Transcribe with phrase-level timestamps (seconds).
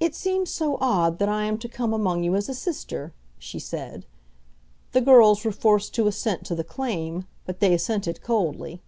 [0.00, 3.58] "It seems so odd that I am to come among you as a sister," she
[3.58, 4.06] said.
[4.92, 8.80] The girls were forced to assent to the claim, but they assented coldly.